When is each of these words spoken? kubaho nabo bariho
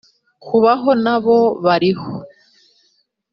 kubaho 0.45 0.89
nabo 1.03 1.35
bariho 1.65 2.13